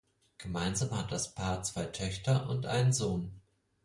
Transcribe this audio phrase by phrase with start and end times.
[0.39, 3.39] Gemeinsam hat das Paar zwei Töchter und einen Sohn.